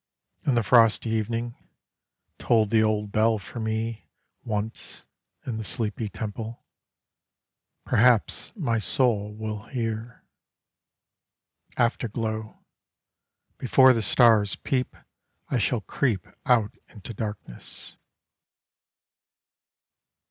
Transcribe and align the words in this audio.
In 0.47 0.55
the 0.55 0.63
frosty 0.63 1.11
evening. 1.11 1.55
Toll 2.39 2.65
the 2.65 2.81
old 2.81 3.11
bell 3.11 3.37
for 3.37 3.59
me 3.59 4.09
Once, 4.43 5.05
in 5.45 5.57
the 5.57 5.63
sleepy 5.63 6.09
temple. 6.09 6.65
Perhaps 7.85 8.51
my 8.55 8.79
soul 8.79 9.31
will 9.31 9.67
hear. 9.67 10.23
Afterglow: 11.77 12.63
Before 13.59 13.93
the 13.93 14.01
stars 14.01 14.55
peep 14.55 14.97
I 15.51 15.59
shall 15.59 15.81
creep 15.81 16.25
out 16.47 16.75
into 16.89 17.13
darkness. 17.13 17.95